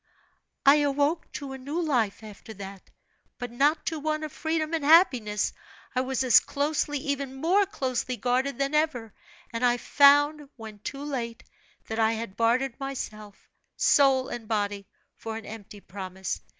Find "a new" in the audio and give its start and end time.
1.53-1.79